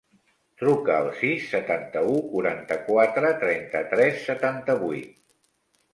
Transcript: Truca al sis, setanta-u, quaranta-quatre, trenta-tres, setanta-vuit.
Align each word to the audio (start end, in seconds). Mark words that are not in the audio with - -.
Truca 0.61 0.95
al 1.01 1.09
sis, 1.17 1.43
setanta-u, 1.51 2.15
quaranta-quatre, 2.31 3.33
trenta-tres, 3.45 4.21
setanta-vuit. 4.31 5.17